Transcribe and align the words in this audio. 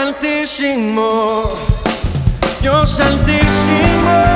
altísimo, 0.00 1.42
Dios 2.62 3.00
altísimo. 3.00 4.29